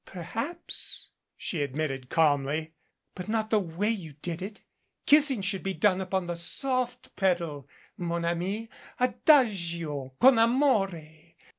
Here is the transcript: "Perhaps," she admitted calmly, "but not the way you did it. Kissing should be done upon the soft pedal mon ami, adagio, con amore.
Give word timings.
"Perhaps," 0.07 1.11
she 1.37 1.61
admitted 1.61 2.09
calmly, 2.09 2.73
"but 3.13 3.27
not 3.27 3.51
the 3.51 3.59
way 3.59 3.91
you 3.91 4.13
did 4.13 4.41
it. 4.41 4.59
Kissing 5.05 5.43
should 5.43 5.61
be 5.61 5.75
done 5.75 6.01
upon 6.01 6.25
the 6.25 6.33
soft 6.35 7.15
pedal 7.15 7.69
mon 7.97 8.25
ami, 8.25 8.67
adagio, 8.99 10.15
con 10.19 10.39
amore. 10.39 11.35